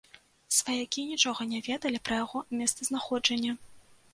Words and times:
Сваякі 0.59 1.03
нічога 1.09 1.47
не 1.51 1.59
ведалі 1.67 2.01
пра 2.09 2.15
яго 2.25 2.43
месцазнаходжанне. 2.63 3.51